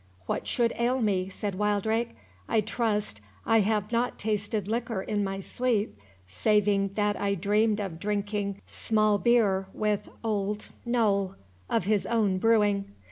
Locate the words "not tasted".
3.91-4.67